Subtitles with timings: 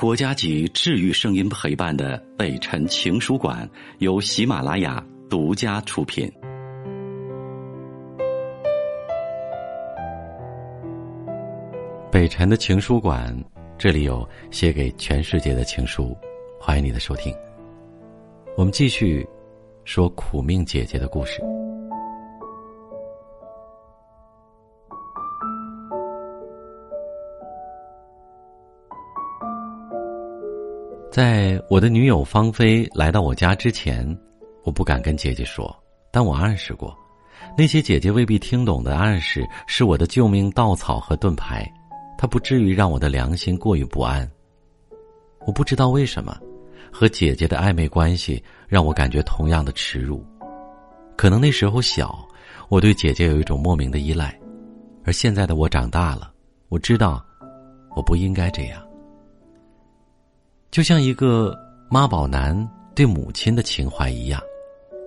[0.00, 6.26] 国家级治愈声音陪伴的北辰情书馆由喜马拉雅独家出品。
[12.10, 13.38] 北辰的情书馆，
[13.76, 16.16] 这里有写给全世界的情书，
[16.58, 17.30] 欢迎你的收听。
[18.56, 19.28] 我们继续
[19.84, 21.42] 说苦命姐姐的故事。
[31.10, 34.16] 在我的女友芳菲来到我家之前，
[34.62, 35.74] 我不敢跟姐姐说，
[36.12, 36.96] 但我暗示过，
[37.58, 41.68] 那些姐姐未必听懂的暗示是我的救命稻草和盾牌，
[42.16, 44.30] 它不至于让我的良心过于不安。
[45.46, 46.38] 我不知道为什么，
[46.92, 50.24] 和姐姐的暧昧关系让我感觉同样的耻辱，
[51.16, 52.24] 可能那时候小，
[52.68, 54.38] 我对姐姐有一种莫名的依赖，
[55.04, 56.32] 而现在的我长大了，
[56.68, 57.20] 我知道，
[57.96, 58.80] 我不应该这样。
[60.70, 61.56] 就像一个
[61.90, 64.40] 妈宝男对母亲的情怀一样，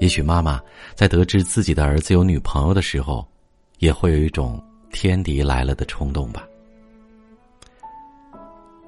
[0.00, 0.60] 也许妈妈
[0.94, 3.24] 在得知自己的儿子有女朋友的时候，
[3.78, 6.44] 也会有一种天敌来了的冲动吧。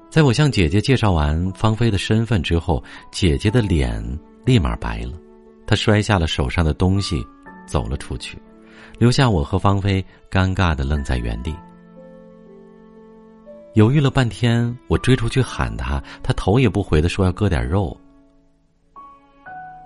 [0.09, 4.03] 在我向姐姐介绍完芳菲的身份之后，姐姐的脸
[4.45, 5.13] 立马白了，
[5.65, 7.25] 她摔下了手上的东西，
[7.65, 8.37] 走了出去，
[8.97, 11.55] 留下我和芳菲尴尬的愣在原地。
[13.75, 17.95] 犹豫了半天，我追出去喊他，他头也不回的说要割点肉。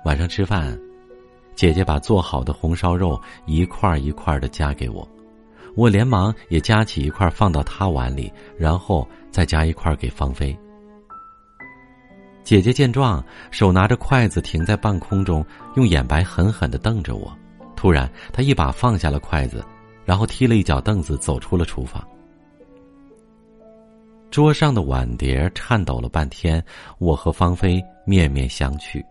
[0.06, 0.80] 晚上吃饭，
[1.56, 5.08] 姐姐把做好的红烧肉一块一块的夹给我，
[5.76, 10.56] 我连忙也夹起一块放到她碗里，然后再夹一块给芳菲。
[12.44, 15.44] 姐姐见状，手拿着筷子停在半空中，
[15.76, 17.36] 用眼白狠狠的瞪着我。
[17.76, 19.66] 突然，她一把放下了筷子，
[20.06, 22.08] 然后踢了一脚凳子，走出了厨房。
[24.32, 26.64] 桌上的碗碟颤抖了半天，
[27.00, 29.04] 我和芳菲面面相觑。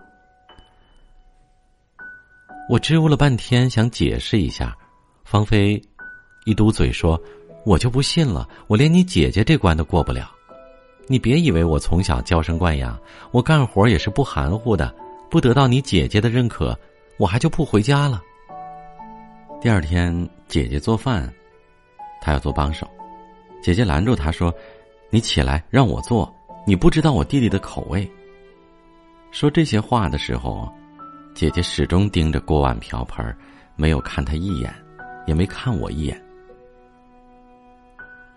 [2.71, 4.77] 我支吾了半天，想解释一下，
[5.25, 5.81] 芳菲
[6.45, 7.21] 一嘟嘴说
[7.67, 10.31] ：“我就不信了，我连你姐姐这关都过不了。
[11.09, 12.97] 你别以为我从小娇生惯养，
[13.33, 14.95] 我干活也是不含糊的。
[15.31, 16.79] 不得到你姐姐的认可，
[17.19, 18.23] 我还就不回家了。”
[19.61, 21.33] 第二天，姐姐做饭，
[22.21, 22.87] 她要做帮手，
[23.61, 24.55] 姐姐拦住她说。
[25.11, 26.33] 你起来，让我做。
[26.67, 28.07] 你不知道我弟弟的口味。
[29.31, 30.71] 说这些话的时候，
[31.35, 33.35] 姐姐始终盯着锅碗瓢盆，
[33.75, 34.71] 没有看他一眼，
[35.27, 36.23] 也没看我一眼。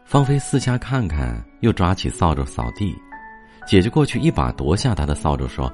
[0.05, 2.95] 芳菲四下看看，又抓起扫帚扫地。
[3.67, 5.71] 姐姐过去一把夺下他的扫帚，说：“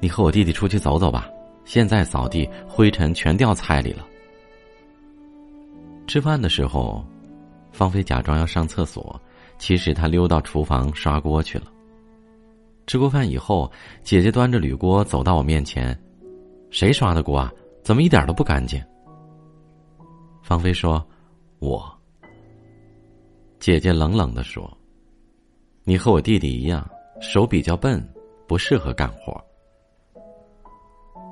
[0.00, 1.28] 你和我弟弟出去走走吧，
[1.64, 4.06] 现在扫地，灰尘全掉菜里了。”
[6.08, 7.04] 吃饭的时候，
[7.70, 9.20] 芳菲假装要上厕所。
[9.62, 11.66] 其实他溜到厨房刷锅去了。
[12.84, 13.70] 吃过饭以后，
[14.02, 15.96] 姐姐端着铝锅走到我面前
[16.72, 17.52] ：“谁刷的锅啊？
[17.84, 18.82] 怎么一点都不干净？”
[20.42, 21.00] 芳菲说
[21.62, 21.88] ：“我。”
[23.60, 24.68] 姐姐冷冷的说
[25.86, 26.84] ：“你和我弟弟一样，
[27.20, 28.04] 手比较笨，
[28.48, 29.40] 不适合干活。”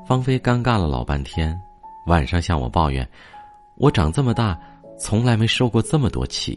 [0.07, 1.61] 芳菲尴尬了老半天，
[2.07, 3.05] 晚上向我抱怨
[3.77, 4.57] ：“我长这么大，
[4.97, 6.57] 从来没受过这么多气。”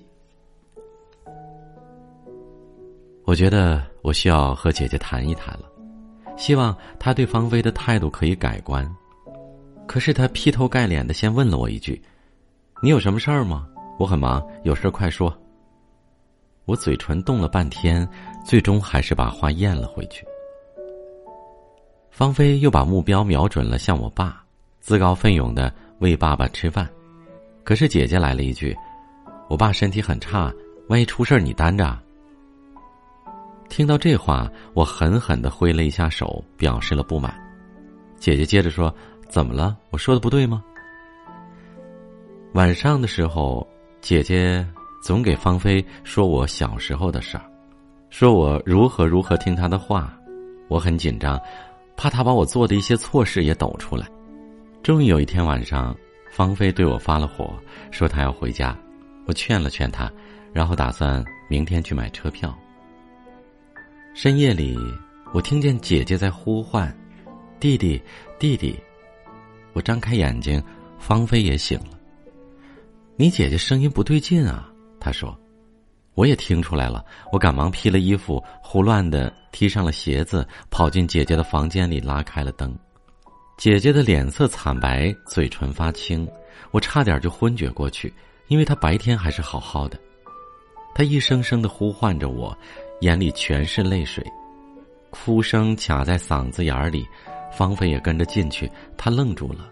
[3.33, 5.63] 我觉得我需要和姐姐谈一谈了，
[6.37, 8.87] 希望她对芳菲的态度可以改观。
[9.87, 11.99] 可是她劈头盖脸的先问了我一句
[12.79, 13.67] ：“你有什么事儿吗？
[13.97, 15.35] 我很忙，有事儿快说。”
[16.65, 18.07] 我嘴唇动了半天，
[18.45, 20.23] 最终还是把话咽了回去。
[22.11, 24.43] 芳菲又把目标瞄准了向我爸，
[24.79, 26.87] 自告奋勇的喂爸爸吃饭。
[27.63, 28.77] 可是姐姐来了一句
[29.49, 30.53] ：“我爸身体很差，
[30.87, 31.99] 万一出事儿你担着。”
[33.75, 37.33] 听到这话，我狠狠的挥了一下手，表示了不满。
[38.17, 38.93] 姐姐接着说
[39.27, 39.75] ：“怎么了？
[39.89, 40.63] 我说的不对吗？”
[42.53, 43.67] 晚上的时候，
[43.99, 44.63] 姐姐
[45.01, 47.43] 总给芳菲说我小时候的事儿，
[48.11, 50.15] 说我如何如何听她的话，
[50.67, 51.41] 我很紧张，
[51.97, 54.07] 怕她把我做的一些错事也抖出来。
[54.83, 55.97] 终于有一天晚上，
[56.29, 57.55] 芳菲对我发了火，
[57.89, 58.77] 说她要回家。
[59.25, 60.11] 我劝了劝她，
[60.53, 62.55] 然后打算明天去买车票。
[64.15, 64.77] 深夜里，
[65.33, 66.95] 我听见姐姐在呼唤
[67.59, 67.99] ：“弟弟，
[68.37, 68.79] 弟弟！”
[69.73, 70.63] 我张开眼睛，
[70.99, 71.97] 芳菲也醒了。
[73.15, 75.35] 你姐姐声音不对劲啊，她说。
[76.13, 82.71] 我也听出来了，我赶忙披了衣服，胡乱的踢上了鞋子，跑进姐姐的房间里，拉开了灯。
[83.57, 86.27] 姐姐的脸色惨白，嘴唇发青，
[86.69, 88.13] 我差点就昏厥过去，
[88.47, 89.99] 因为她白天还是好好的。
[90.93, 92.55] 她一声声的呼唤着我。
[93.03, 94.25] 眼里全是泪水，
[95.09, 97.05] 哭声卡在嗓子眼里。
[97.51, 99.69] 芳菲也跟着进去，她愣住了。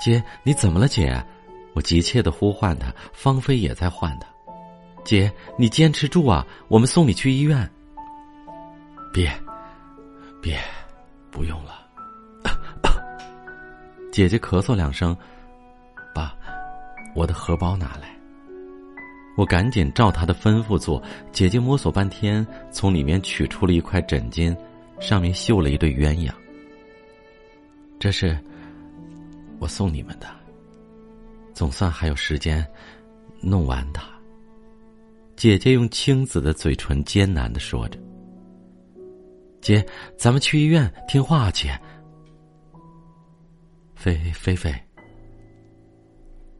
[0.00, 1.22] 姐，你怎么了，姐？
[1.74, 4.26] 我急切的呼唤她，芳菲也在唤她。
[5.04, 7.70] 姐，你坚持住啊，我们送你去医院。
[9.12, 9.30] 别，
[10.40, 10.58] 别，
[11.30, 11.86] 不用了。
[14.10, 15.14] 姐姐咳嗽两声，
[16.14, 16.34] 把
[17.14, 18.18] 我的荷包拿来。
[19.36, 21.02] 我赶紧照她的吩咐做。
[21.32, 24.56] 姐姐摸索半天，从里面取出了一块枕巾，
[25.00, 26.32] 上面绣了一对鸳鸯。
[27.98, 28.38] 这是
[29.58, 30.26] 我送你们的，
[31.54, 32.64] 总算还有时间
[33.40, 34.08] 弄完它。
[35.36, 37.98] 姐姐用青紫的嘴唇艰难的说着
[39.60, 39.84] ：“姐，
[40.16, 41.78] 咱们去医院，听话，姐。”
[43.96, 44.72] 菲菲菲，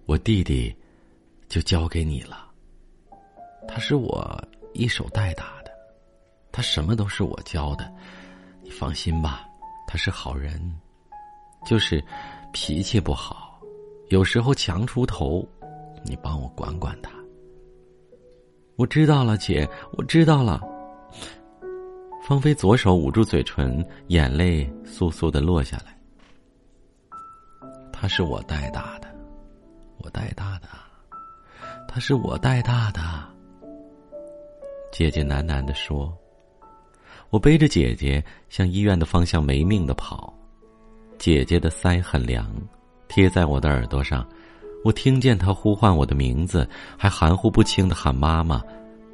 [0.06, 0.74] 我弟弟
[1.46, 2.48] 就交给你了。
[3.66, 5.70] 他是我一手带大的，
[6.52, 7.92] 他什么都是我教的，
[8.62, 9.46] 你放心吧，
[9.86, 10.60] 他是好人，
[11.66, 12.02] 就是
[12.52, 13.60] 脾气不好，
[14.08, 15.46] 有时候强出头，
[16.04, 17.10] 你帮我管管他。
[18.76, 20.60] 我知道了，姐，我知道了。
[22.26, 25.96] 芳菲左手捂住嘴唇，眼泪簌簌的落下来。
[27.92, 29.14] 他是我带大的，
[29.98, 30.68] 我带大的，
[31.86, 33.33] 他是我带大的。
[34.94, 36.16] 姐姐喃喃的说
[37.30, 40.32] ：“我背着姐姐向医院的方向没命的跑，
[41.18, 42.48] 姐姐的腮很凉，
[43.08, 44.24] 贴在我的耳朵上。”
[44.84, 48.62] 我听见她呼唤我的名字，还含糊不清的喊妈妈。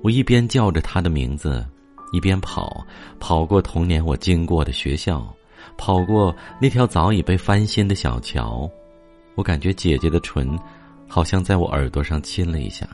[0.02, 1.66] 我一边叫着她的名字，
[2.12, 2.84] 一边跑，
[3.18, 5.34] 跑过童年我经过的学校，
[5.78, 8.70] 跑过那条早已被翻新的小桥。
[9.34, 10.58] 我感觉姐姐的唇，
[11.08, 12.86] 好像在我耳朵上亲了一下，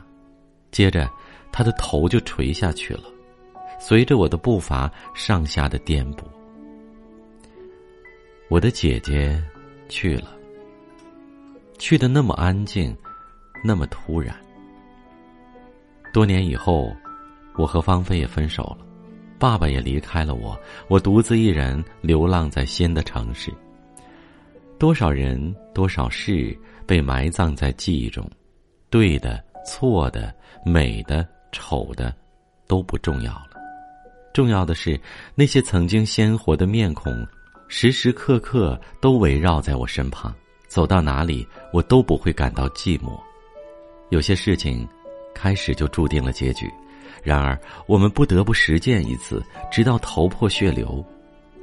[0.71, 1.09] 接着，
[1.51, 3.03] 他的头就垂下去了，
[3.79, 6.23] 随着我的步伐上下的颠簸。
[8.49, 9.43] 我的姐姐
[9.89, 10.31] 去了。
[11.77, 12.95] 去的那么安静，
[13.63, 14.35] 那么突然。
[16.11, 16.91] 多年以后，
[17.55, 18.85] 我和芳菲也分手了，
[19.37, 23.53] 爸爸也离开了我，我独自一人流浪在新的城市。
[24.79, 26.57] 多少人，多少事
[26.87, 28.27] 被埋葬在记忆中，
[28.89, 30.33] 对的、错的、
[30.65, 32.13] 美的、丑的，
[32.67, 33.49] 都不重要了。
[34.31, 34.99] 重要的是，
[35.33, 37.25] 那些曾经鲜活的面孔，
[37.67, 40.31] 时时刻刻都围绕在我身旁。
[40.67, 43.19] 走到哪里，我都不会感到寂寞。
[44.09, 44.87] 有些事情，
[45.33, 46.71] 开始就注定了结局，
[47.23, 51.03] 然而我们不得不实践一次，直到头破血流，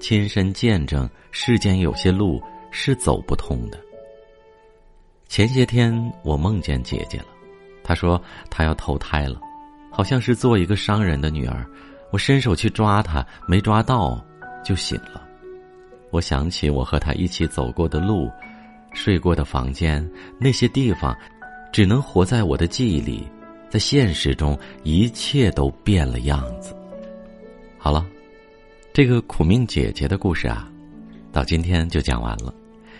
[0.01, 3.79] 亲身见证世间有些路是走不通的。
[5.29, 5.95] 前些天
[6.25, 7.27] 我梦见姐姐了，
[7.85, 8.21] 她说
[8.51, 9.39] 她要投胎了，
[9.97, 11.65] 好像是做一个商人的女儿。
[12.11, 14.21] 我伸手去抓她，没抓到，
[14.65, 15.23] 就醒了。
[16.11, 18.29] 我想起我和她一起走过的路。
[18.93, 20.09] 睡过的房间，
[20.39, 21.17] 那些地方，
[21.73, 23.29] 只能活在我的记忆里。
[23.69, 26.77] 在现实中，一切都变了样子。
[27.77, 28.07] 好了，
[28.93, 30.71] 这个苦命姐姐的故事啊，
[31.33, 32.55] 到今天就讲完了。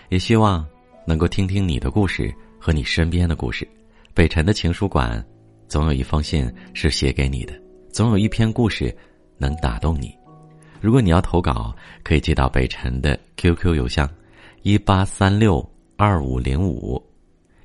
[0.09, 0.65] 也希望
[1.07, 3.65] 能够听听你的故事和你身边的故事。
[4.13, 5.25] 北辰的情书馆，
[5.67, 7.53] 总有一封信是写给你的，
[7.89, 8.95] 总有一篇故事
[9.37, 10.15] 能打动你。
[10.81, 14.09] 如果你要投稿，可以寄到北辰的 QQ 邮箱：
[14.63, 15.67] 一八三六。
[15.97, 17.01] 二五零五，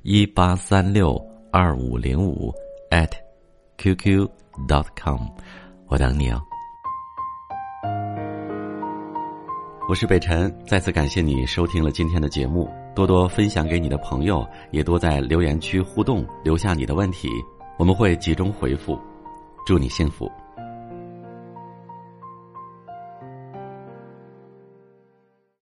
[0.03, 2.49] 一八三六二五零五
[2.89, 3.09] at
[3.77, 4.25] qq
[4.69, 5.19] dot com，
[5.87, 6.41] 我等你哦。
[9.89, 17.27] 我是北辰，再次感谢你收听了今天的节目，多多分享给你的朋友，也多在留言区互动，留下你的问题，
[17.81, 18.95] 我们会集中回复。
[19.65, 20.31] 祝你幸福。